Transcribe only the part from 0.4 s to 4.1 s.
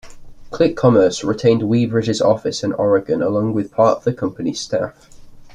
Click Commerce retained Webridge's office in Oregon along with part of